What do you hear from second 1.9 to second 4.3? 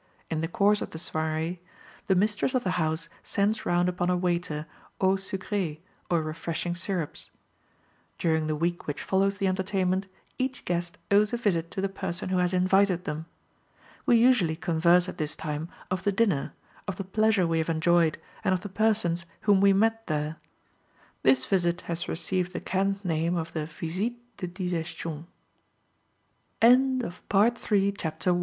the mistress of the house sends round upon a